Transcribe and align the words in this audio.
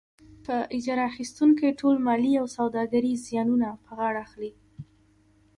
په 0.45 0.55
اجاره 0.77 1.03
اخیستونکی 1.11 1.77
ټول 1.79 1.95
مالي 2.05 2.33
او 2.41 2.45
سوداګریز 2.57 3.17
زیانونه 3.29 3.67
په 3.83 3.91
غاړه 3.97 4.19
اخلي. 4.25 4.51